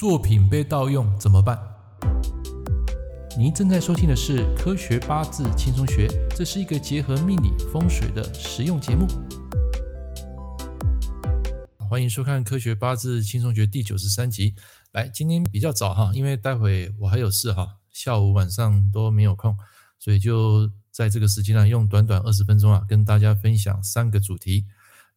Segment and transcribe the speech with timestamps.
[0.00, 1.60] 作品被盗用怎么办？
[3.36, 9.06] 您正在收听的是《科学八字轻松学》，这是一个结合命理风水的实用节目。
[11.76, 14.54] 欢迎收看《科学八字轻松学》第九十三集。
[14.92, 19.54] 来，今天比较早哈，因为待会我还有事哈，下午晚上都没有空，
[19.98, 24.64] 所以就在这个时间呢，用短短二十分钟啊，跟大家分享三个主题。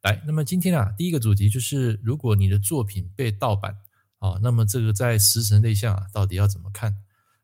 [0.02, 3.78] 来，那么今天啊，第一个主题就是，如果你的作品被盗版。
[4.24, 6.96] 啊，那么这个在食神类象啊，到底要怎么看？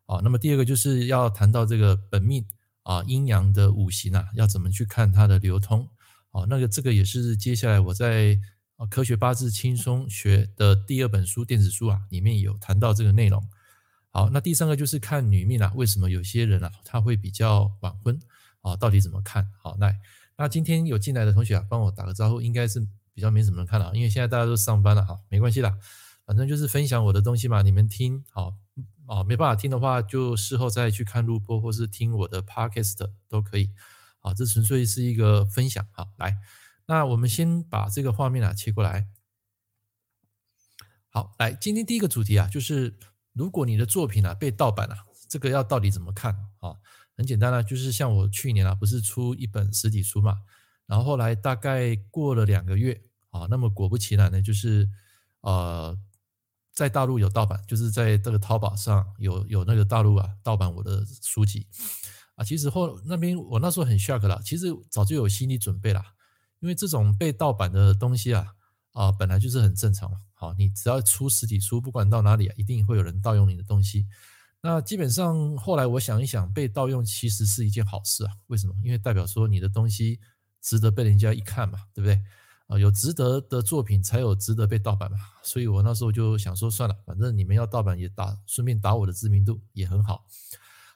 [0.05, 2.45] 啊，那么第二个就是要谈到这个本命
[2.83, 5.85] 啊，阴阳的五行啊，要怎么去看它的流通？
[6.31, 8.27] 啊，那个这个也是接下来我在
[8.77, 13.45] 《啊科学八字轻松学》的第二本书电子书啊，里面有谈到这个内容。
[14.11, 18.17] 好，那第三个就是看女命啊，为什么有些人啊，他会比较晚婚？
[18.61, 19.45] 啊，到底怎么看？
[19.61, 19.93] 好，那
[20.37, 22.79] 那今天有进来的同学啊，帮我打个招呼，应该是
[23.13, 25.77] 比较没什么人看了，因为现在大家都上班了，哈，没关系啦。
[26.29, 28.53] 反正就是分享我的东西嘛，你们听好
[29.07, 33.71] 哦，没办法听的话，就事后再去看录播，或是听我的 podcast 都可以。
[34.19, 35.87] 好，这纯粹是一个分享。
[35.91, 36.37] 好，来，
[36.85, 39.07] 那我们先把这个画面啊切过来。
[41.09, 42.99] 好，来，今天第一个主题啊，就是
[43.33, 44.95] 如果你的作品啊被盗版了，
[45.27, 46.75] 这个要到底怎么看啊？
[47.17, 50.43] 很简单啊，就是像我去年啊，不是出一本实体书嘛，
[50.85, 54.87] 然后后来大概过了两个月啊，那么果不其然呢，就是
[55.41, 55.97] 呃。
[56.79, 61.67] 在大陆有盗版，就是在这个淘宝上有有那个大陆啊盗版我的书籍
[62.35, 62.43] 啊。
[62.45, 66.01] 其实后那边我那时候很 shock 啦，其实早就有心理准备啦，
[66.61, 68.55] 因为这种被盗版的东西啊
[68.93, 70.09] 啊本来就是很正常。
[70.35, 74.07] 好，你只要出实体书，不管到哪里啊，一定会有人盗用你的东西。
[74.61, 78.31] 那基本上后来我想一想，被盗用其实是一件好事啊。
[78.47, 78.73] 为什么？
[78.81, 80.21] 因为代表说你的东西
[80.61, 82.23] 值得被人家一看嘛，对不对？
[82.69, 90.23] 啊，有值得的作品才有值得被盗版嘛，所以我那时候就想说，算了，反正你们要盗版也打，顺便打我的知名度也很好。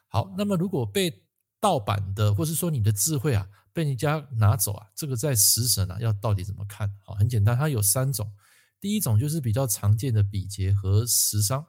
[0.06, 1.24] 好，那么如果被
[1.58, 6.88] 盗版的，或是说你的智慧啊被人家拿走啊，这个在食神啊要到底怎么看？
[7.02, 8.32] 好，很简单，它有三种。
[8.80, 11.66] 第一种就是比较常见的比劫和食伤，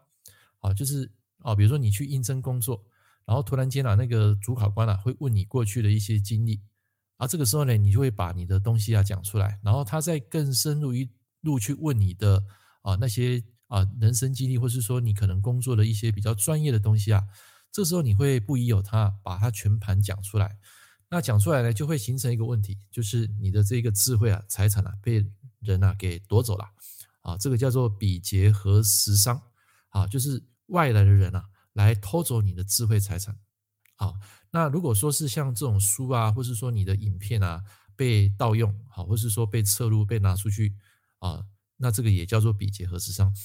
[0.59, 2.85] 啊，就是啊，比如说你去应征工作，
[3.25, 6.61] 然后突然间啊，那个主考官啊会问你过去的一些经历。
[7.17, 11.09] 啊，这个时候呢，你就会把你的东西啊讲出来，然后他再更深入一
[11.41, 12.43] 路去问你的
[12.81, 17.23] 啊那些啊人生经历，或是说你可能工作的一些比较专业的东西啊，
[17.71, 20.57] 这时候你会不疑有他，把它全盘讲出来。
[21.07, 25.25] 那讲出来呢，就会形成一个问题，就是你的这个智慧啊、财产啊被
[25.59, 26.67] 人啊给夺走了
[27.21, 29.41] 啊，这个叫做比劫和食伤
[29.89, 33.37] 啊，就是外来的人啊来偷走你的智慧财产
[33.95, 34.13] 啊。
[34.55, 37.61] 那如果说是像这种书啊，或是说你的影片啊
[37.93, 40.73] 被盗用，好，或是说被侧录、被拿出去
[41.19, 41.43] 啊，
[41.75, 43.35] 那这个也叫做比劫和食伤。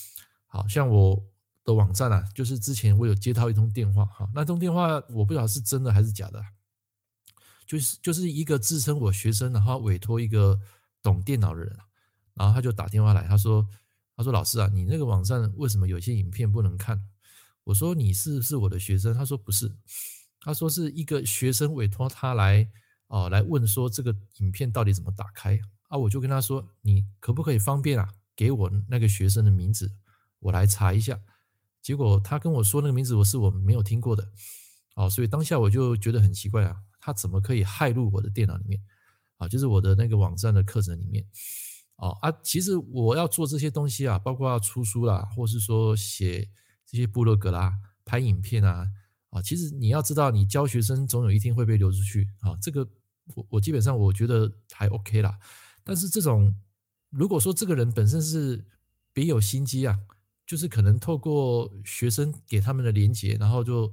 [0.46, 1.20] 好像我
[1.64, 6.40] 的网站啊，就是之前我有接到一通电话，哈，那通电话我不知道是真的还是假的，
[7.66, 10.60] 就是就是一个自称我学生，然后委托一个
[11.02, 11.76] 懂电脑的人，
[12.34, 13.66] 然后他就打电话来，他说
[14.16, 17.04] 他说老师啊，你那个网站为什么有些影片不能看？
[17.64, 19.12] 我说你是不是我的学生？
[19.12, 19.74] 他说不是。
[20.40, 22.66] 他说是一个学生委托他来
[23.08, 25.98] 啊，来问说这个影片到底怎么打开啊？
[25.98, 29.92] 我就跟他说，你可不可以方便啊，给我那个学生的名字，
[30.38, 31.20] 我来查一下。
[31.82, 34.28] 结果他跟我说那个名字我是我没有听过的，
[34.94, 38.80] 哦，所以当下我就觉得很奇怪啊，他怎么可以害入我的电脑里面
[39.36, 39.48] 啊？
[39.48, 41.26] 就是我的那个网站的课程里面
[41.96, 42.30] 哦啊！
[42.42, 46.48] 其实我要做这些东西啊，包括要出书啦，或是说写
[46.86, 47.74] 这些部落格啦，
[48.04, 48.90] 拍影片啊。
[49.30, 52.56] 啊，其实你要知道，你教学生总有一天会被流出去啊。
[52.60, 52.86] 这个
[53.34, 55.38] 我我基本上我觉得还 OK 啦。
[55.84, 56.52] 但是这种
[57.10, 58.64] 如果说这个人本身是
[59.12, 59.96] 别有心机啊，
[60.44, 63.92] 就是可能透过学生给他们的连接，然后就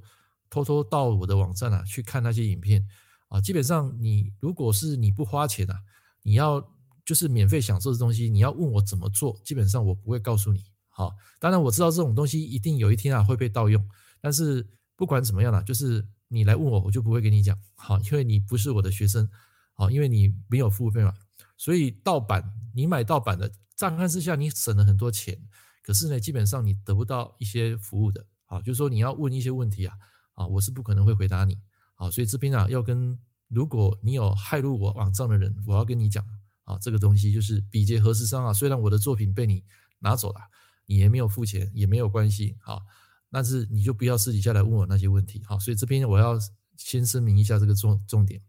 [0.50, 2.84] 偷偷到我的网站啊去看那些影片
[3.28, 3.40] 啊。
[3.40, 5.78] 基本上你如果是你不花钱啊，
[6.22, 6.60] 你要
[7.04, 10.64] 就是免费享受的东西，你要问我怎么做，基本上我不会告诉你。
[10.88, 13.88] 好，当然我知道这种东西一定有一天啊会被盗用，
[14.20, 14.66] 但是。
[14.98, 19.30] 不管怎么样啦，就是你来问我，我就不会跟你讲，好，因为你不是我的学生，
[19.74, 21.14] 好，因为你没有付费嘛，
[21.56, 25.40] 所以盗版，你买盗版的，乍看之下你省了很多钱，
[25.84, 29.94] 可是呢，基本上你得不到一些服务的，啊，就是说你要问一些问题啊，
[30.34, 31.56] 啊，我是不可能会回答你，
[31.94, 33.16] 啊，所以这边啊要跟，
[33.46, 36.26] 如果你有害入我网站的人，我要跟你讲，
[36.64, 39.62] 啊，这个东西就是比劫何时伤啊，虽然我的作品被你
[40.00, 40.40] 拿走了，
[40.86, 42.82] 你也没有付钱，也没有关系，好。
[43.30, 46.38] 但是你就不要私底下来问我那些问题，好，所以这边我要
[46.76, 48.42] 先声明一下这个重重点。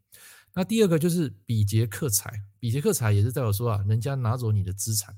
[0.54, 5.16] 那第二个就是比劫克财，比劫克财也是代表说啊，人家拿走你的资产，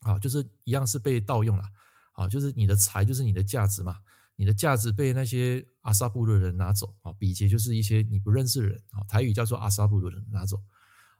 [0.00, 1.64] 啊，就是一样是被盗用了，
[2.12, 3.98] 啊，就是你的财就是你的价值嘛，
[4.36, 6.94] 你的价值被那些阿萨布的人拿走。
[7.02, 8.82] 啊，比劫就是一些你不认识的人。
[8.92, 10.58] 啊，台语叫做阿萨布的人拿走。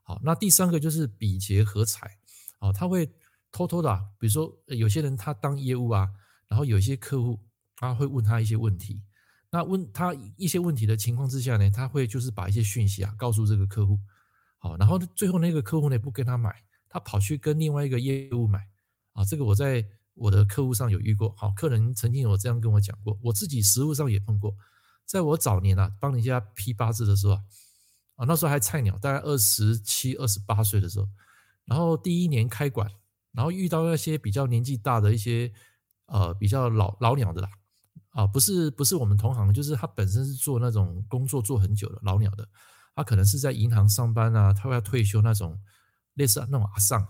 [0.02, 2.18] 好，那第三个就是比劫合财。
[2.58, 3.10] 啊，他会
[3.52, 6.08] 偷偷的，比如说有些人他当业务啊，
[6.50, 7.40] 然后有一些客户
[7.76, 9.02] 他会问他一些问题，
[9.50, 13.98] 那问他一些问题的情况之下呢，他会就是把一些讯息啊告诉这个客户，
[14.58, 16.54] 好，然后最后那个客户呢不跟他买，
[16.90, 18.68] 他跑去跟另外一个业务买。
[19.12, 24.54] 啊，这个我在我的客户上有遇过，好，客人曾经有这样跟我讲过，我自己实务上也碰过，
[25.06, 27.42] 在我早年啊帮人家批八字的时候啊。
[28.16, 31.08] 啊，那时候还菜鸟，大概二十七、二十八岁的时候，
[31.64, 32.86] 然后第一年开馆，
[33.32, 35.50] 然后遇到那些比较年纪大的一些
[36.10, 37.48] 呃比较老老鸟的啦，
[38.10, 42.46] 啊，不是不是我们同行，就是他本身是做那种工作做很久的老鸟的，
[42.94, 45.58] 他可能是在银行上班啊，他要退休那种，
[46.14, 47.06] 类似那种阿桑，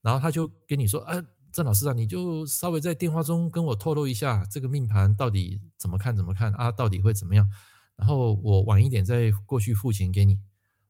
[0.00, 7.48] 然后他就跟你说，哎，郑老师啊，你就稍微在电话中跟我透露一下这个命盘到底怎么看怎么看啊，到底会怎么样？
[7.96, 10.38] 然后我晚一点再过去付钱给你，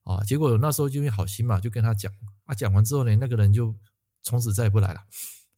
[0.04, 2.12] 啊，结果那时候就因为好心嘛，就跟他讲，
[2.44, 3.74] 啊，讲完之后呢，那个人就
[4.22, 5.00] 从此再也不来了，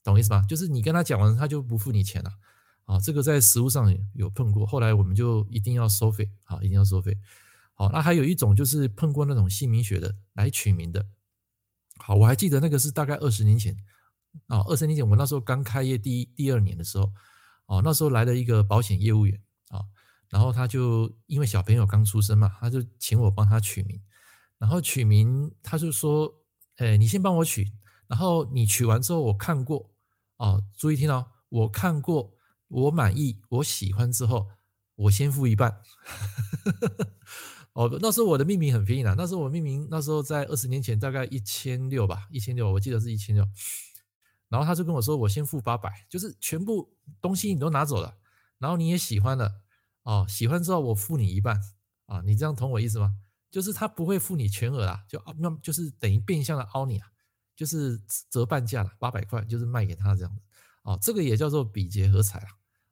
[0.02, 0.43] 懂意思吗？
[0.49, 2.31] 就是你跟他讲完，他就不付你钱了，
[2.85, 7.17] 啊，这个在实务上有碰过，后来我们就一定要收费，啊，一定要收费，
[7.75, 11.06] 好，那还有一种就是碰过那种姓名学的来取名的，
[11.99, 13.76] 好，我还记得那个是大概二十年前，
[14.47, 17.12] 啊，二十年前我那时候刚开业第一第二年的时候，
[17.67, 19.82] 啊，那时候来了一个保险业务员，啊。
[20.31, 24.00] 然后他就因为小朋友刚出生嘛，他就请我帮他取名。
[24.58, 26.32] 然后取名，他就说
[26.79, 27.73] ：“哎，你先帮我取。
[28.06, 29.89] 然后你取完之后，我看过
[30.40, 32.32] 哦，注意听哦，我看过，
[32.69, 34.48] 我满意，我喜欢之后，
[34.94, 35.82] 我先付一半。
[37.75, 43.46] ”哦，那时候我的命名很便宜啦，那时候我命名那时候在二十年前大概一千六吧，一千六，我记得是一千六。
[44.48, 48.16] 然后他就跟我说：“我先付八百，就是全部东西你都拿走了，
[48.58, 49.60] 然后你也喜欢了。”
[50.02, 51.60] 哦，喜欢之后我付你一半
[52.06, 53.14] 啊，你这样懂我意思吗？
[53.50, 57.06] 就是他不会付你全额啊，就那就是等于变相的凹你啊，
[57.61, 60.41] 就是折半价了，八百块就是卖给他这样子
[60.81, 62.39] 啊，这个也叫做比劫合财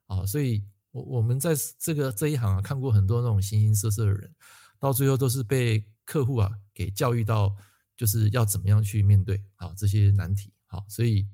[0.05, 4.31] 啊，啊，所以我我们在这个这一行啊，看过很多那种形形色色的人，
[4.77, 7.55] 到最后都是被客户啊给教育到，
[7.97, 11.27] 就是要怎么样去面对啊这些难题啊，所以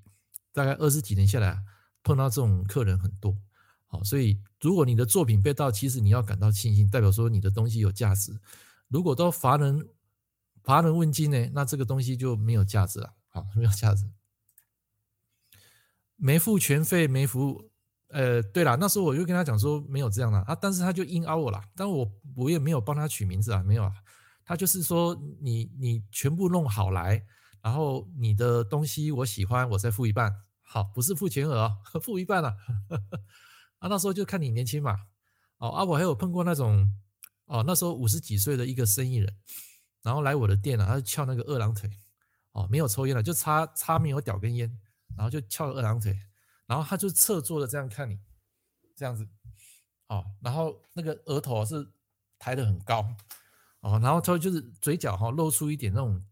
[0.54, 1.58] 大概二十几年下来啊，
[2.04, 3.38] 碰到这种客人很多。
[3.88, 8.40] 好，所以如果你的作品被盗，其实你要感到庆幸，代表说你的东西有价值。
[8.88, 9.86] 如果都乏人
[10.64, 13.14] 乏人问津呢，那这个东西就没有价值了。
[13.36, 14.10] 好，没有价值。
[16.16, 17.70] 没付全费，没服务。
[18.08, 21.62] 呃，对了，那时候我就跟他讲说没有这样的啊，但是他就硬凹我了。
[21.76, 23.92] 但我我也没有帮他取名字啊，没有啊。
[24.46, 27.26] 他就是说你你全部弄好来，
[27.62, 30.34] 然后你的东西我喜欢，我再付一半。
[30.62, 31.70] 好，不是付全额，
[32.02, 32.56] 付一半了。
[33.80, 35.08] 啊，那时候就看你年轻嘛，
[35.58, 36.90] 哦，啊，我还有碰过那种，
[37.48, 39.36] 哦，那时候五十几岁的一个生意人，
[40.02, 41.90] 然后来我的店啊，他就翘那个二郎腿，
[42.56, 44.68] 哦，没有抽烟了，就插插没有屌根烟，
[45.16, 46.18] 然后就翘二郎腿，
[46.66, 48.18] 然后他就侧坐的这样看你，
[48.96, 49.28] 这样子，
[50.08, 51.86] 哦，然后那个额头是
[52.40, 53.06] 抬得很高，
[53.82, 56.26] 哦，然后他就是嘴角哈露出一点那种，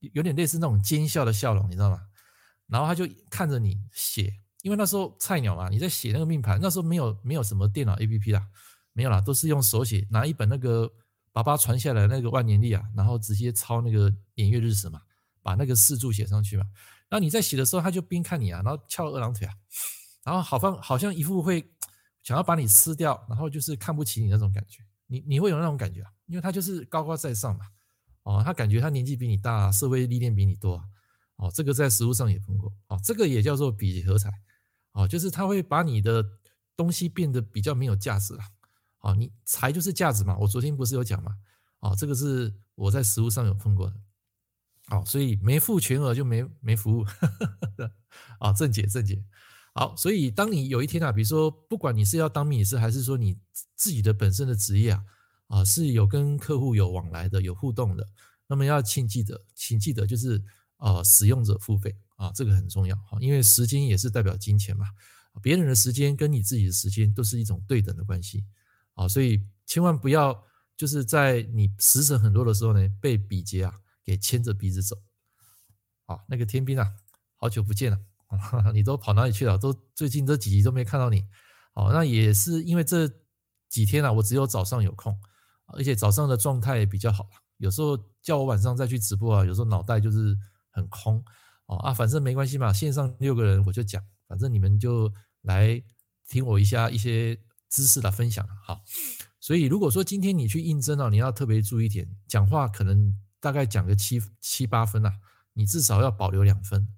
[0.00, 2.00] 有点类似那种奸笑的笑容，你知道吗？
[2.66, 4.40] 然后他就看着你写。
[4.62, 8.48] 因为那时候菜鸟嘛，你在写那个命盘，那时候没有没有什么电脑 APP 啦，
[8.94, 10.90] 没有啦，都是用手写，拿一本那个
[11.32, 15.02] 爸爸传下来那个万年历啊，然后直接抄那个年月日时嘛，
[15.44, 16.64] 把那个四柱写上去嘛。
[17.08, 19.54] 然后你在写的时候，他就边看你啊，然后翘二郎腿啊，
[20.24, 21.70] 然后好像好像一副会
[22.24, 27.66] 想要把你吃掉，然后就是看不起你那种感觉，你你会有那种感觉啊，因为他就是高高在上嘛，
[28.24, 30.82] 哦，他感觉他年纪比你大，社会历练比你多，
[31.36, 34.32] 哦，这个在实物上也碰过，哦，这个也叫做比劫合财。
[34.96, 36.24] 哦，就是他会把你的
[36.76, 38.44] 东西变得比较没有价值了。
[39.00, 40.36] 哦，你财就是价值嘛。
[40.38, 41.36] 我昨天不是有讲嘛？
[41.80, 43.96] 哦，这个是我在实物上有碰过的。
[44.90, 47.06] 哦，所以没付全额就没没服务。
[48.38, 49.24] 啊， 正解正解。
[49.72, 53.38] 好，所以当你有一天啊，比如说不管你是要当命理师，还是说你
[53.74, 55.04] 自己的本身的职业啊，
[55.48, 58.08] 啊是有跟客户有往来的、有互动的，
[58.46, 60.42] 那么要请记得，请记得就是
[60.76, 61.96] 啊，使用者付费。
[62.16, 64.86] 啊，这个很重要哈，因为时间也是代表金钱嘛。
[65.42, 68.44] 别人的时间跟你自己的时间都是一种对等的关系
[68.94, 70.44] 啊，所以千万不要
[70.76, 74.96] 就是在你时辰很多的时候呢，被比劫啊给牵着鼻子走。
[76.06, 76.94] 啊，那个天兵啊，
[77.36, 77.98] 好久不见了，
[78.74, 79.56] 你都跑哪里去了？
[79.56, 81.24] 都最近这几集都没看到你。
[81.72, 83.10] 哦，那也是因为这
[83.68, 85.18] 几天啊，我只有早上有空，
[85.66, 87.28] 而且早上的状态也比较好。
[87.56, 90.36] 有时候叫我晚上再去直播啊，有时候脑袋就是
[90.70, 91.24] 很空。
[91.66, 95.10] 哦啊，反正没关系嘛，线上六个人我就讲，反正你们就
[95.42, 95.82] 来
[96.28, 97.34] 听我一下一些
[97.70, 98.78] 知识的分享哈。
[99.40, 105.12] 所以如果说今天你去应征啊，你要特别注意一点，讲话可能大概讲个七七八分啊，
[105.52, 106.88] 你至少要保留两分，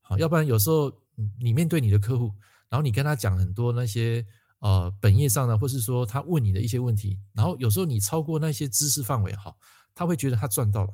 [0.00, 0.92] 好，要不然有时候
[1.40, 2.32] 你面对你的客户，
[2.68, 4.24] 然后你跟他讲很多那些。
[4.60, 9.54] 呃，本业上呢，或是说他问你的一些问题，然后有时候你超过那些知识范围哈，
[9.94, 10.90] 他会觉得他赚到了，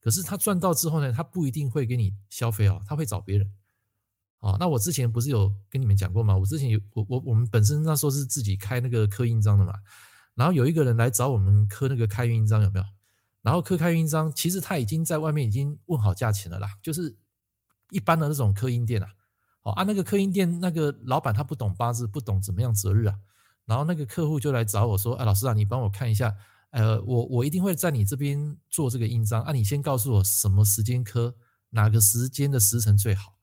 [0.00, 3.48] 可是他赚到之后呢，他不一定会给你消费哦，他会找别人。
[4.40, 6.36] 啊，那我之前不是有跟你们讲过吗？
[6.36, 9.72] 我之前有我我我们本身那时候是自己开那个刻印章的嘛，
[10.34, 12.84] 然后有一个人来找我们刻那个开运印章有没有？
[13.44, 17.14] 然后刻开印章，其实他已经在外面已经问好价钱了啦，就是
[17.90, 19.08] 一般的那种刻印店啊。
[19.62, 23.14] 哦啊，那个刻印店那个老板他不懂八字，不懂怎么样择日啊，
[23.66, 26.34] 然后那个客户就来找我说：“哎，老师啊，你帮我看一下，
[26.70, 31.34] 呃，我我一定会在你这边做这个印章啊，你先告诉我什么时间刻，
[31.70, 33.34] 哪个时间的时辰最好。”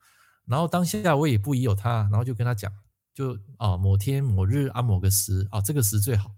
[0.45, 2.71] 然后当下我也不疑有他，然后就跟他讲，
[3.13, 6.31] 就啊某天某日啊某个时啊这个时最好。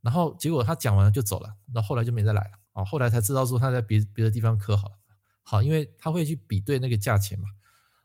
[0.00, 4.98] 然后结果他讲完了就走了，那后来就没再来了啊，后来才知道说他在别别的地方刻好，
[5.42, 7.48] 好，因为他会去比对那个价钱嘛。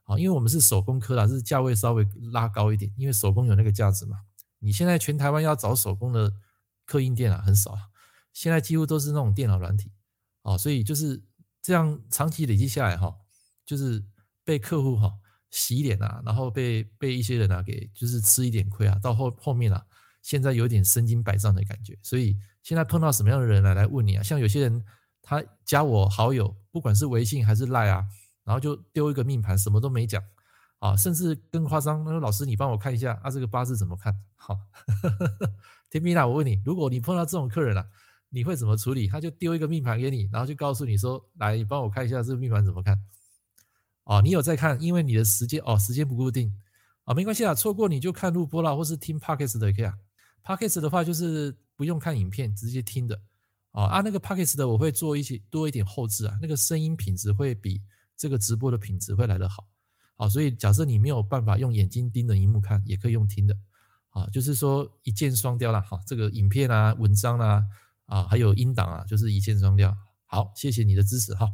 [0.06, 4.18] 啊，因为我们是手工刻的，是价位稍微拉高一点，因为手工有那个价值嘛。
[4.60, 6.34] 你现在全台湾要找手工的
[6.86, 7.74] 刻印店啊，很少，
[8.34, 9.94] 现在几乎都是那种电脑软体，
[10.42, 11.24] 啊，所以就是
[11.62, 13.15] 这样长期累积下来哈，
[13.65, 14.03] 就是
[14.44, 15.13] 被客户哈
[15.50, 19.86] 洗脸啊，然后被被一些人啊给就是吃一点亏啊，到后后面啊，
[20.22, 21.98] 现在有点身经百战的感觉。
[22.01, 24.84] 所以现在碰到什么样的人来来问你啊，像有些人
[25.22, 28.03] 他加我好友，不管是微信还是赖啊。
[28.46, 30.22] 然后就丢一个命盘，什么都没讲，
[30.79, 32.03] 啊，甚至更夸张。
[32.03, 34.60] 他说：“老师，你帮我看一下，啊，这个八字怎么看？”好，
[35.89, 37.88] 天秤啊，我问你，如果你碰到这种客人啊，
[38.27, 39.08] 你会怎么处理？
[39.08, 43.01] 他就丢一个命盘给你，然后就告诉你说：“来，你帮我看一下这个命盘怎么看？”
[44.03, 44.77] 啊，你有在看？
[44.82, 46.53] 因为你的时间哦，时间不固定
[47.05, 49.93] 啊，没关系啊，错过你就看录播啦，或是听 Podcast 的也可以啊。
[50.43, 53.21] Podcast 的话就是不用看影片，直接听的
[53.71, 53.85] 啊。
[53.85, 57.81] 啊，那个 Podcast 的我会做一些多一点后置啊，那个声音品质会比。
[58.15, 59.67] 这个直播的品质会来得好，
[60.15, 63.57] 好，所以假设你没有办法用眼睛盯着荧幕看，也可以用听的，
[64.12, 67.63] 啊，就是说一箭双雕了，哈，这个影片啊、文章啊、
[68.05, 69.93] 啊，还有音档啊，就是一箭双雕。
[70.25, 71.50] 好，谢谢你的支持，哈。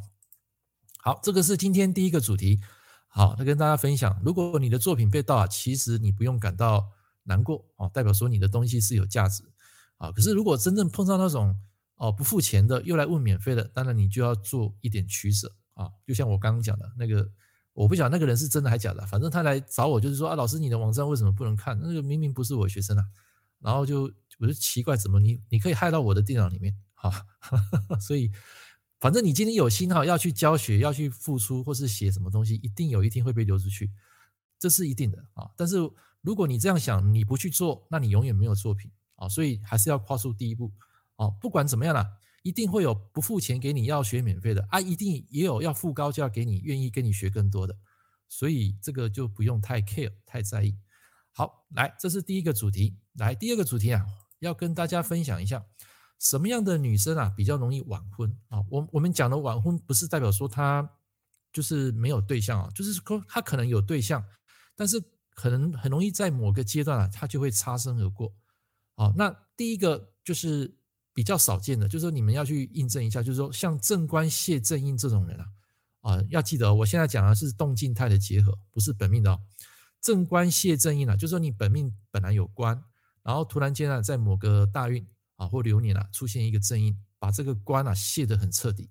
[0.98, 2.60] 好，这个是今天第一个主题，
[3.08, 6.92] 好，那跟大家分享，如果你的作品被盗啊，其实你不用感到
[7.24, 9.42] 难过，啊，代表说你的东西是有价值，
[9.98, 11.54] 啊，可是如果真正碰上那种
[11.96, 15.54] 哦不付钱的，又来问免费的，当然你就要做一点取舍。
[15.74, 17.26] 啊，就像我刚刚讲的那个，
[17.72, 21.78] 我不晓得那个人是真的还是假的，反正他来找我就是说啊，老师你的网站为什么不能看？
[21.80, 23.04] 那个明明不是我学生啊，
[23.60, 24.02] 然后就
[24.38, 26.76] 我就奇怪，怎么你你可以害到我的电脑里面？
[26.92, 27.24] 哈，
[27.98, 28.30] 所以
[28.98, 33.90] 反正你今天有心哈，要去教学，要去付出，或是写什么东西，一定有一天会被流出去，
[34.58, 35.48] 这是一定的啊。
[35.56, 35.76] 但是
[36.22, 39.28] 如果你这样想，你不去做，那你永远没有作品啊。
[39.28, 40.72] 所以还是要跨出第一步
[41.16, 41.28] 啊。
[41.40, 42.16] 不管怎么样啦。
[42.42, 47.76] 一定会有不付钱给你要学免费的啊，一定也有要付高价给你愿意跟你学更多的，
[48.30, 50.74] 所以这个就不用太 care 太在意。
[51.32, 52.96] 好，来，这是第一个主题。
[53.12, 54.06] 来，第二个主题啊，
[54.38, 55.62] 要跟大家分享一下，
[56.18, 58.64] 什么样的女生啊比较容易晚婚啊？
[58.70, 60.90] 我我们讲的晚婚不是代表说她
[61.52, 64.24] 就是没有对象啊，就是说她可能有对象，
[64.74, 64.98] 但是
[65.40, 68.32] 可能很容易在某个阶段啊，他就会擦身而过。
[68.94, 70.76] 好，那第一个就是。
[71.12, 75.46] 比较少见的，就是说你们要去印证一下，就是说像正官谢正印这种人啊，
[76.02, 79.38] 啊，要记得，我现在讲的是动静态的结合，不是本命的哦。
[80.00, 82.80] 正官谢正印啊，就是说你本命本来有官，
[83.24, 85.04] 然后突然间啊，在某个大运
[85.34, 88.88] 啊或流年啊出现一个正印，把这个官啊谢得很彻底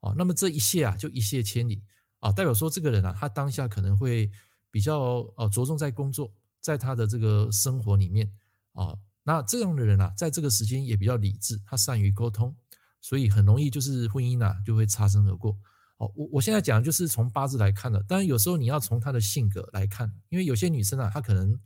[0.00, 1.82] 啊，那么这一谢啊就一泻千里
[2.18, 4.28] 啊，代表说这个人啊，他当下可能会
[4.70, 8.32] 比较呃着重在工作，在他的这个生活里面
[8.72, 8.96] 啊。
[9.22, 12.56] 那这样的人啊，在这个时间也比较理智，他善于沟通，
[13.00, 15.56] 所以很容易就是婚姻啊就会擦身而过。
[15.98, 21.56] 哦，我我现在讲的就是从八字来看的，当然有时候你要从她的性格来看，因为有些女生啊，她可能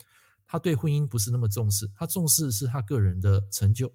[0.45, 3.91] 她对婚姻不是那么重视，她重视是她个人的成就，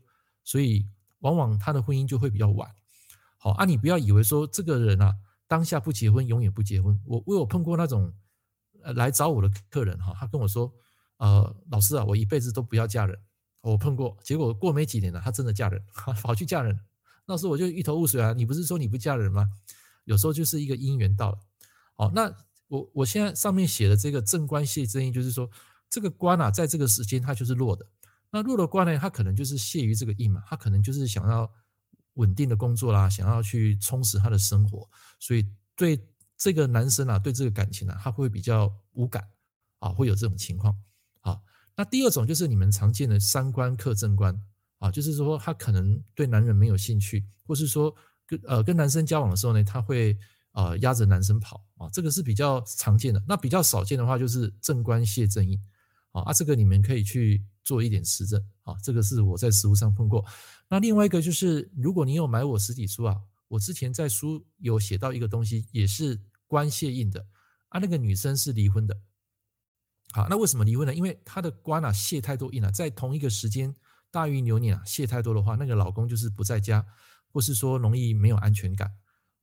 [0.45, 0.87] 所以
[1.19, 2.69] 往往她的婚姻就会比较晚。
[3.37, 5.13] 好啊，你不要以为说这个人啊，
[5.45, 6.97] 当下不结婚，永远不结婚。
[7.05, 8.13] 我我有碰过那种
[8.93, 10.73] 来找我的客人哈，他跟我说，
[11.17, 13.17] 呃，老师啊，我一辈子都不要嫁人。
[13.61, 15.83] 我碰过，结果过没几年了，他真的嫁人，
[16.21, 16.79] 跑去嫁人。
[17.25, 18.33] 那时候我就一头雾水啊！
[18.33, 19.47] 你不是说你不嫁人吗？
[20.05, 21.37] 有时候就是一个姻缘到了。
[21.95, 22.33] 好，那
[22.67, 25.49] 我我现在上面写的这个正官谢正印，就是说
[25.89, 27.85] 这个官啊，在这个时间它就是弱的。
[28.31, 31.51] 那弱的官呢，他可能就是谢于这个印嘛，他可能就是想要
[32.13, 35.99] 稳定的工作啦，想要去充实他的生活，所以对
[36.39, 39.27] 这个男生啊，对这个感情啊，他会比较无感
[39.79, 40.73] 啊，会有这种情况
[41.19, 41.37] 啊。
[41.75, 44.41] 那第二种就是你们常见的三官克正官
[44.77, 47.93] 啊，就是说他可能对男人没有兴趣，或是说
[48.25, 50.17] 跟呃跟男生交往的时候呢，他会
[50.53, 53.21] 呃压着男生跑啊，这个是比较常见的。
[53.27, 55.61] 那比较少见的话就是正官泄正印
[56.13, 60.23] 啊，啊这个你们可以去做一点实证啊，这个是我在实务上碰过。
[60.69, 63.17] 那另外一个就是如果你有买我实体书啊，
[63.49, 67.27] 我之前在书有写到一个东西，也是官泄印的
[67.67, 68.97] 啊，那个女生是离婚的。
[70.13, 70.95] 好，那为什么离婚呢？
[70.95, 73.75] 因为她的官啊泄太多印了，在同一个时间
[74.09, 76.83] 大运流年啊泄太多的话，那个老公就是不在家，
[77.31, 78.91] 或是说容易没有安全感。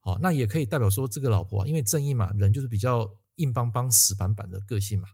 [0.01, 5.09] 好，那也可以代表说这个老婆啊，因为正义嘛，人就是比较硬邦邦、死板板的个性嘛。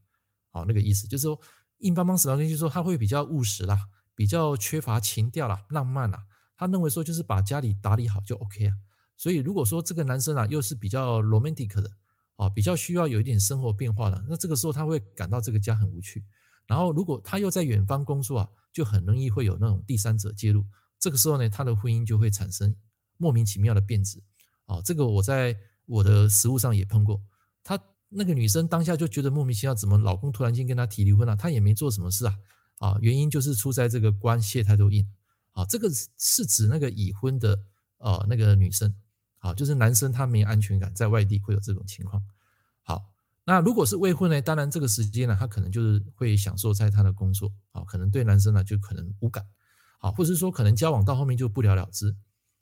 [0.50, 1.38] 好，那个意思就是说
[1.78, 6.26] 硬邦邦、死板板，就是说他会比较务实啦，比较缺乏情调啦、浪漫啦。
[6.66, 8.74] 他认为说就是把家里打理好就 OK 啊。
[9.16, 11.90] 所以如果说这个男生啊又是比较 romantic 的。
[12.36, 16.24] 啊，比较需要有一点生活变化的，那这个时候他会感到这个家很无趣。
[16.66, 20.64] 然后如果他又在远方工作啊，就很容易会有那种第三者介入。
[20.98, 22.74] 这个时候呢，他的婚姻就会产生
[23.18, 24.20] 莫名其妙的变质。
[24.64, 27.22] 啊，这个我在我的实务上也碰过。
[27.62, 27.78] 他
[28.08, 31.36] 那个女生当下就觉得莫名其妙，怎么老公突然间跟他提离婚了？
[31.36, 32.34] 他也没做什么事啊。
[32.78, 35.06] 啊，原因就是出在这个官泄太多印。
[35.52, 37.58] 啊，这个是指那个已婚的
[37.98, 38.94] 呃那个女生。
[39.42, 42.22] 啊，就是男生他没安全感，在外地会有这种情况。
[42.84, 43.10] 好，
[43.42, 44.40] 那如果是未婚呢？
[44.40, 49.44] 当然这个时间呢，他可能就是会享受在他的工作，啊，可能对男生呢就可能无感，
[49.98, 52.14] 啊，或者是说可能交往到后面就不了了之，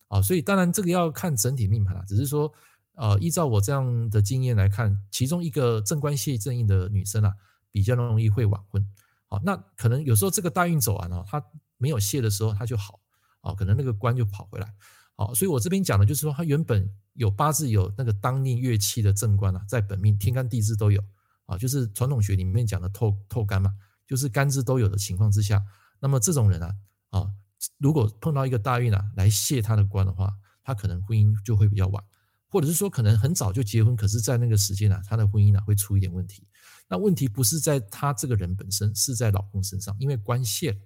[0.08, 2.50] 啊，所以当然这个要看整体命盘啊，只是说，
[2.94, 7.34] 呃，依照我这样的经验来看，其中一个正官系正印的女生啊，
[7.70, 8.82] 比较容易会晚婚，
[9.26, 11.44] 好，那可能有时候这个大运走完了，她
[11.80, 13.00] 没有泄的时候，他就好，
[13.40, 14.72] 啊，可能那个官就跑回来。
[15.16, 21.02] 好，所以我这边讲的就是说，他原本有八字有那个当令月气的正官啊，在本命天干地支都有
[21.46, 23.74] 啊，就是传统学里面讲的透透干嘛，
[24.06, 25.62] 就是干支都有的情况之下，
[25.98, 26.74] 那么这种人啊
[27.10, 27.30] 啊，
[27.78, 32.04] 如果碰到一个大运啊来泄他的官的话，他可能婚姻就会比较晚，
[32.48, 36.46] 或者是说可能很早就结婚，可是在那个时间啊，他的婚姻啊会出一点问题。
[36.88, 40.78] 那问题不是在他这个人本身，是在老公身上，因为官泄了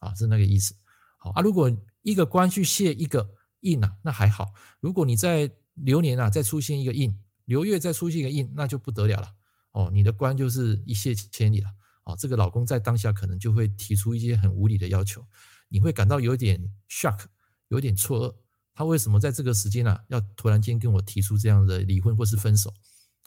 [0.00, 0.74] 啊，是那个意思。
[1.18, 1.70] 好啊，如果
[2.02, 3.34] 一个官去泄一个。
[3.60, 4.52] 印啊，那还好。
[4.78, 9.34] 如果你在流年啊再出现一个印，流月再出现一个印，那就不得了了。
[9.72, 11.70] 哦，你的官就是一泻千里了。
[12.04, 15.26] 哦，这个老公在当下可能就会提出一些很无理的要求，
[15.68, 17.24] 你会感到有点 shock，
[17.68, 18.36] 有点错愕。
[18.72, 22.72] 他为什么在这个时间啊要突然间跟我提出这样的离婚或是分手？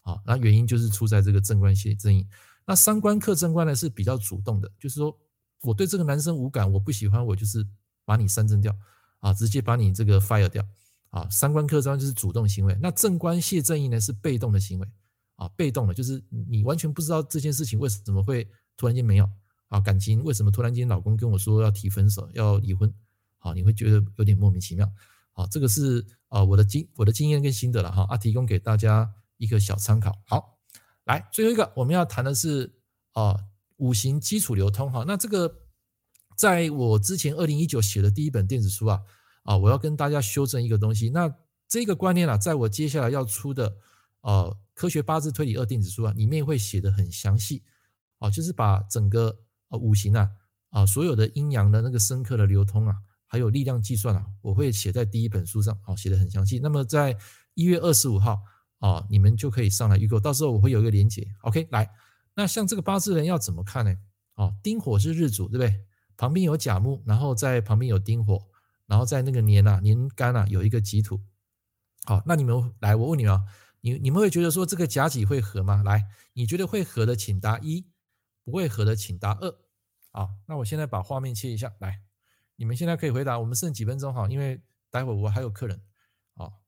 [0.04, 2.26] 啊，那原因就是出在这个正官泄正印。
[2.66, 5.20] 那三官克正官呢是比较主动的，就是说
[5.62, 7.66] 我对这个男生无感，我不喜欢，我就是
[8.06, 8.76] 把你删增掉。
[9.22, 10.66] 啊，直接把你这个 fire 掉
[11.10, 11.28] 啊！
[11.30, 14.88] 三观克正就是主动行为，那正官谢正义呢是被动的行为
[15.36, 19.30] 啊，被动的，就是你完全不知道这件事情为什么会突然间没有
[19.68, 22.94] 啊，感情为什么突然间老公跟我说要提分手要离婚，
[23.40, 24.90] 好，你会觉得有点莫名其妙，
[25.34, 30.18] 好，这个是啊我的经我的经验跟心得了哈啊，提供给大家一个小参考。
[30.26, 30.58] 好，
[31.04, 32.74] 来最后一个我们要谈的是
[33.12, 33.38] 啊
[33.80, 35.54] 五行基础流通哈，那这个。
[36.40, 39.02] 在我之前二零一九写的第一本电子书啊，
[39.44, 41.10] 啊，我要跟大家修正一个东西。
[41.10, 41.30] 那
[41.68, 43.76] 这个观念啊，在我接下来要出的
[44.22, 47.62] 呃科学八字推理二电子书啊，里面会写的很详细
[48.20, 49.38] 啊，就是把整个
[49.68, 50.32] 呃五行啊
[50.70, 52.96] 啊所有的阴阳的那个深刻的流通啊，
[53.28, 56.58] 还有力量计算啊，我会写在第一本书上啊，写的很详细。
[56.60, 57.18] 那么在
[57.54, 58.40] 一月二十五号
[58.78, 61.28] 啊，你们就可以上来预购，到时候我会有一个连接。
[61.42, 61.92] OK，来，
[62.36, 63.96] 那像这个八字人要怎么看呢？
[64.36, 65.86] 哦，丁火是日主，对不对？
[66.16, 68.48] 旁边有甲木，然后在旁边有丁火，
[68.86, 71.22] 然后在那个年啊年干啊有一个己土。
[72.04, 73.46] 好，那你们来，我问你们啊，
[73.82, 75.84] 你你们会觉得说这个甲己会合吗？
[75.84, 77.86] 来，你觉得会合的请答一，
[78.44, 79.54] 不会合的请答二。
[80.12, 82.02] 好，那我现在把画面切一下，来，
[82.56, 83.40] 你们现在可以回答。
[83.40, 85.82] 我们剩几分钟哈，因为待会我还有客人。
[86.36, 86.62] 好，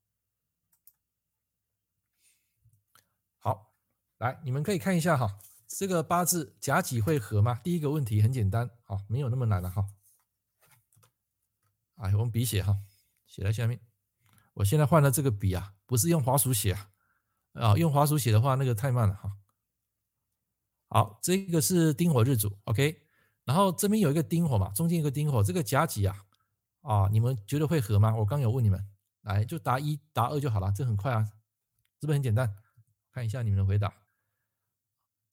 [3.38, 3.74] 好，
[4.18, 5.38] 来，你们可以看一下哈。
[5.74, 7.60] 这个八字甲己会合吗？
[7.64, 9.86] 第一个问题很简单，好，没有那么难了哈。
[11.96, 12.78] 哎，我们笔写哈，
[13.26, 13.80] 写在下面。
[14.52, 16.90] 我现在换了这个笔啊，不是用滑鼠写啊，
[17.54, 19.32] 啊，用滑鼠写的话那个太慢了哈。
[20.88, 23.02] 好，这个是丁火日主，OK。
[23.44, 26.26] 然后这边有一个丁火嘛，中间有个丁火，这个甲己啊，
[26.82, 28.14] 啊，你们觉得会合吗？
[28.14, 28.86] 我刚有问你们，
[29.22, 31.24] 来就答一答二就好了，这很快啊，
[31.98, 32.54] 是不是很简单？
[33.10, 34.01] 看一下你们的回答。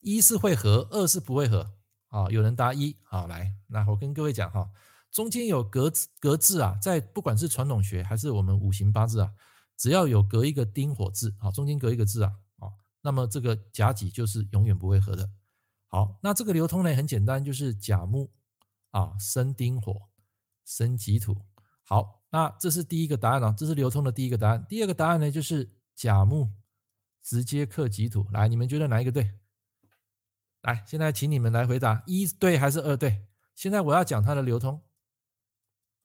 [0.00, 1.74] 一是会合，二是不会合。
[2.08, 4.68] 啊，有人答一，好来，那我跟各位讲哈，
[5.12, 9.32] 中间有隔隔字啊，在不管是传统学还是我们五行八字啊，
[9.76, 12.66] 只要有隔一个丁火字，啊，中间隔一个字啊，啊，
[13.00, 15.30] 那么这个甲己就是永远不会合的。
[15.86, 18.32] 好，那这个流通呢很简单，就是甲木
[18.90, 20.08] 啊生丁火
[20.64, 21.36] 生己土。
[21.84, 24.66] 好，那这是第一个答案啊，这是流通的第一个答案。
[24.68, 26.50] 第二个答案呢就是甲木
[27.22, 28.26] 直接克己土。
[28.32, 29.32] 来，你们觉得哪一个对？
[30.62, 33.24] 来，现在请你们来回答，一对还是二对？
[33.54, 34.82] 现在我要讲它的流通。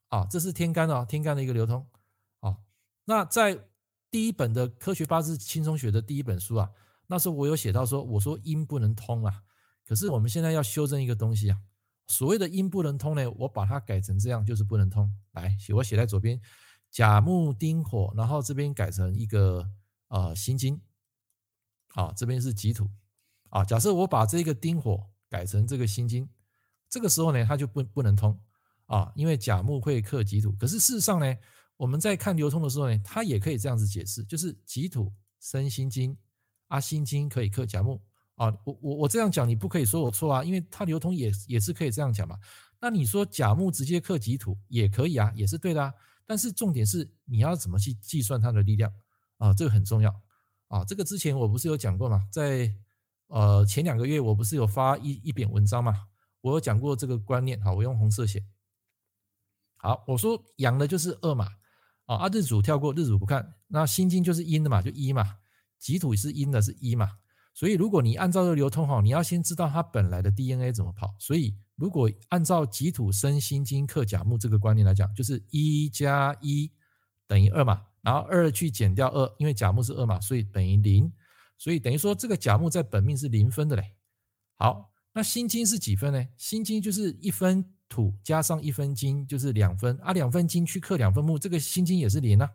[0.10, 1.86] 啊，这是天干哦，天干的一个流通。
[2.40, 2.58] 啊，
[3.06, 3.68] 那在
[4.10, 6.72] 第一本的科学八字轻松学的第一本书啊，
[7.08, 9.44] 那时候我有写到说，我说阴不能通啊。
[9.84, 11.60] 可是我们现在要修正一个东西啊，
[12.08, 15.12] 所谓的阴不能通呢，我把它改成这样，就是不能通。
[15.34, 16.40] 来，我写在左边，
[16.90, 19.70] 甲木丁火，然后这边改成一个
[20.08, 20.82] 呃辛金，
[21.94, 22.90] 啊，这边是己土，
[23.50, 26.28] 啊，假设我把这个丁火改成这个辛金，
[26.90, 28.40] 这个时候呢，它就不不能通
[28.86, 30.52] 啊，因为甲木会克己土。
[30.54, 31.36] 可是事实上呢，
[31.78, 36.18] 我们在看流通的时候呢，它也可以这样子解释，就是己土生辛金，
[36.68, 38.02] 啊，辛金可以克甲木。
[38.36, 42.38] 啊，我我我这样讲，你不可以说我错啊，因为它流通也也是可以这样讲嘛。
[42.82, 45.94] 那你说甲木直接克己土也可以啊，也是对的啊。
[46.26, 48.94] 但是重点是你要怎么去计算它的力量
[49.38, 50.14] 啊，这个很重要
[50.68, 50.84] 啊。
[50.84, 52.70] 这个之前我不是有讲过嘛，在
[53.28, 56.08] 呃前两个月我不是有发一一篇文章嘛，
[56.42, 57.60] 我有讲过这个观念。
[57.62, 58.44] 好，我用红色写。
[59.78, 61.48] 好，我说阳的就是二嘛，
[62.06, 63.56] 啊，日主跳过，日主不看。
[63.68, 65.38] 那辛金就是阴的嘛，就一嘛，
[65.78, 67.18] 己土是阴的，是一嘛。
[67.54, 71.16] 所以，如果你按照这个流通哈，你要先知道它本来的 DNA 怎么跑。
[71.20, 76.70] 所以，如果按照己土生辛金克甲木这个观念来讲，就是一加一
[77.28, 81.12] 等于二嘛，然后二去减掉二，因为甲木是二嘛，所以等于零。
[81.58, 83.94] 所以等于说这个甲木在本命是零分的嘞。
[84.56, 86.26] 好，那辛金是几分呢？
[86.38, 90.14] 辛金就是一分土加上一分金，就是两分啊。
[90.14, 92.50] 两分金去克两分木，这个辛金也是零啊。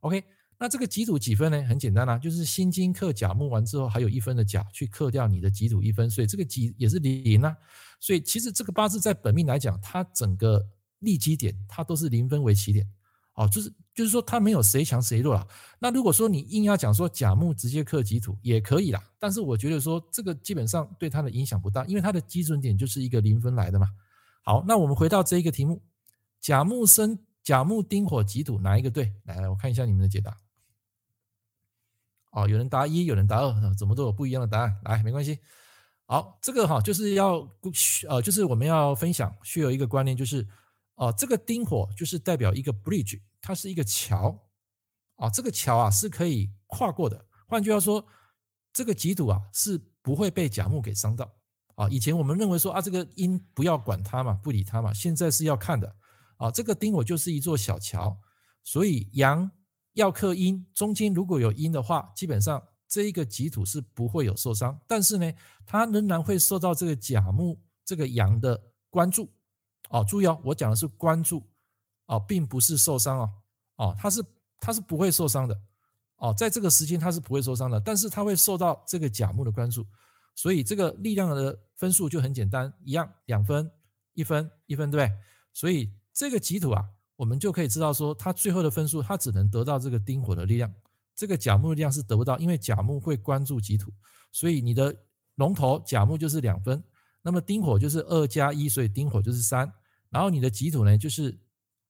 [0.00, 0.22] OK。
[0.60, 1.62] 那这个己土几分呢？
[1.62, 7.56] 很简单啊，就是辛金克甲木完之后，还有一分的甲去克掉你的己土一分，所以这个己也是零啊。
[8.00, 12.84] 所以其实这个八字在本命来讲，它整个立基点它都是零分为起点，
[13.38, 15.46] 哦，就是就是说它没有谁强谁弱啊。
[15.78, 23.88] 那如果说你硬要讲说甲木直接克己土也可以啦，但是我觉得说这个基本上对它的影响不大，因为它的基准点就是一个零分来的嘛。
[24.42, 25.80] 好，那我们回到这一个题目，
[26.40, 29.12] 甲木生甲木丁火己土哪一个对？
[29.22, 30.36] 来来，我看一下你们的解答。
[32.32, 34.76] 哦，有人答一，有人答二，怎么都有不一样的答案。
[34.82, 35.38] 来，没关系。
[36.06, 37.48] 好，这个哈就是要
[38.08, 40.44] 呃，就是我们要分享，需有一个观念，就是
[40.98, 44.50] 哦，这个丁火就是代表一个 bridge，它是一个桥
[45.16, 47.24] 啊，这个桥啊是可以跨过的。
[47.46, 48.04] 换句话说，
[48.72, 51.32] 这个吉土啊是不会被甲木给伤到
[51.76, 51.88] 啊。
[51.88, 55.96] 以前我们认为说啊，这个阴不要管它嘛，不理它嘛，现在是要看的
[56.36, 56.50] 啊。
[56.50, 58.20] 这个丁火就是一座小桥，
[58.62, 59.50] 所以阳。
[59.94, 65.32] 要克阴，中间如果有阴的话，基本上这一个吉土是不会有受伤，但是呢，
[65.66, 69.28] 它仍然会受到这个甲木这个阳的关注。
[69.88, 71.42] 哦，注意哦，我讲的是关注，
[72.06, 73.30] 哦，并不是受伤哦，
[73.76, 74.24] 哦，它是
[74.60, 75.60] 它是不会受伤的，
[76.16, 79.86] 哦，在这个时间它是不会受伤的，但是它会受到这个甲木的关注，
[80.34, 83.70] 所以这个力量的分数就很简单，一样两分，
[84.14, 85.18] 一分一分，对不对？
[85.52, 86.84] 所以这个己土啊。
[87.18, 90.72] 我们就可以知道说，它最后的分数，它只能得到这个丁火的力量，
[91.16, 93.92] 这个甲木的力量是得不到，因为甲木会关注己土，
[94.30, 94.94] 所以你的
[95.34, 96.80] 龙头甲木就是两分，
[97.20, 99.68] 那么丁火就是二加一，所以丁火就是三，
[100.10, 101.38] 然后你的己土呢，就是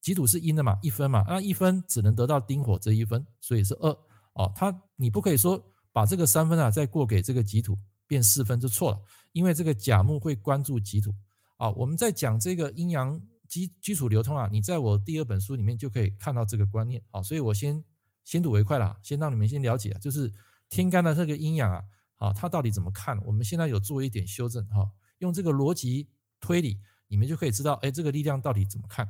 [0.00, 3.90] 己土是阴的嘛，一分嘛，那一分只能得到丁火这一分，所以是二
[4.34, 9.00] 哦，它你不可以说把这个三分啊再过给这个己土变四分就错了，
[9.32, 11.14] 因为这个甲木会关注己土
[11.56, 13.20] 啊，我们在讲这个阴阳。
[13.48, 17.82] 基基础流通啊，你在我第二本书里面就可以看到这个观念，啊，所以我先
[18.22, 20.30] 先睹为快了，先让你们先了解，就是
[20.68, 21.82] 天干的这个阴阳啊，
[22.16, 23.18] 好，它到底怎么看？
[23.24, 24.86] 我们现在有做一点修正哈，
[25.20, 26.78] 用这个逻辑推理，
[27.08, 29.06] 你们就可以知道，哎，这个力量到底怎么看？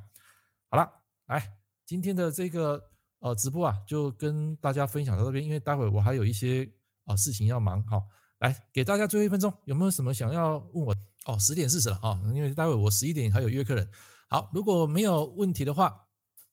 [0.70, 0.90] 好了，
[1.26, 2.82] 来今天的这个
[3.18, 6.68] 呃直播啊，就跟大家分享到这边，因为待会我还有一些
[7.04, 8.02] 啊事情要忙，好，
[8.38, 10.94] 来给大家最后一分钟，有没有什么想要问我？
[11.26, 13.86] 哦，十点四十了啊，因为待会我十一点还有约客人。
[14.28, 16.06] 好，如果没有问题的话，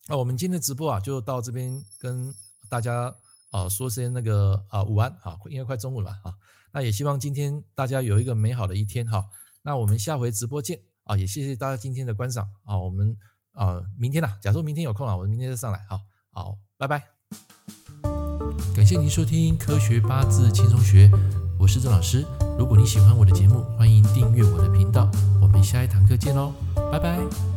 [0.08, 2.34] 那我们今天直播啊，就到这边跟
[2.70, 3.16] 大家
[3.52, 6.34] 啊说声那个啊午安啊，因为快中午了啊。
[6.72, 9.30] 那也希望今天大家有一个美好的一天哈。
[9.62, 12.78] 那我们下回直播见啊，也谢谢大家今天的观赏啊。
[12.78, 13.16] 我们
[13.54, 16.02] 啊明天啊，假如明天有空啊，我们明天再上来啊。
[16.30, 17.02] 好，拜拜。
[18.76, 21.10] 感谢您收听科学八字轻松学，
[21.58, 22.26] 我是郑老师。
[22.60, 25.10] 如果你喜欢我的节目，欢迎订阅我的频道。
[25.42, 26.54] 我们下一堂课见喽，
[26.92, 27.55] 拜拜。